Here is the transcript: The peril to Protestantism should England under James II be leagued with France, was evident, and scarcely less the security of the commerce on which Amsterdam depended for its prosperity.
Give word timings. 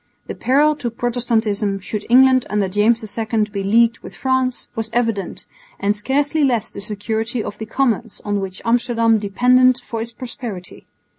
The 0.25 0.33
peril 0.33 0.75
to 0.77 0.89
Protestantism 0.89 1.79
should 1.79 2.05
England 2.09 2.43
under 2.49 2.67
James 2.67 3.03
II 3.15 3.43
be 3.51 3.63
leagued 3.63 3.99
with 3.99 4.15
France, 4.15 4.67
was 4.73 4.89
evident, 4.93 5.45
and 5.79 5.95
scarcely 5.95 6.43
less 6.43 6.71
the 6.71 6.81
security 6.81 7.43
of 7.43 7.59
the 7.59 7.67
commerce 7.67 8.19
on 8.25 8.39
which 8.39 8.63
Amsterdam 8.65 9.19
depended 9.19 9.77
for 9.85 10.01
its 10.01 10.11
prosperity. 10.11 10.87